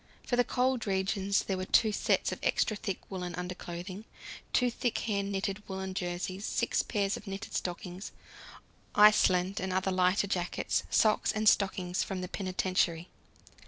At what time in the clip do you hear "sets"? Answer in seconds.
1.91-2.31